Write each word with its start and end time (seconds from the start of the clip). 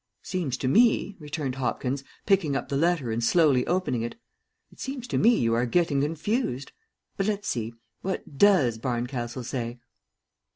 "Seems 0.23 0.57
to 0.57 0.67
me," 0.67 1.15
returned 1.19 1.53
Hopkins, 1.57 2.03
picking 2.25 2.55
up 2.55 2.69
the 2.69 2.75
letter 2.75 3.11
and 3.11 3.23
slowly 3.23 3.67
opening 3.67 4.01
it, 4.01 4.15
"it 4.71 4.79
seems 4.79 5.07
to 5.09 5.19
me 5.19 5.35
you 5.37 5.53
are 5.53 5.67
getting 5.67 6.01
confused. 6.01 6.71
But 7.17 7.27
let's 7.27 7.47
see; 7.47 7.75
what 8.01 8.39
does 8.39 8.79
Barncastle 8.79 9.43
say? 9.43 9.77